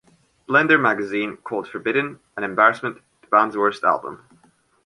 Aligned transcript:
"Blender" 0.49 0.81
magazine 0.81 1.37
called 1.37 1.67
"Forbidden" 1.67 2.17
"an 2.35 2.43
embarrassment... 2.43 2.99
the 3.21 3.27
band's 3.27 3.55
worst 3.55 3.83
album". 3.83 4.25